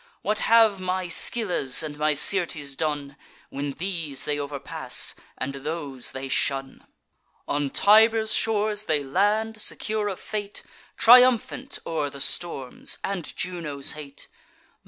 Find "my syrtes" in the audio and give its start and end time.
1.95-2.75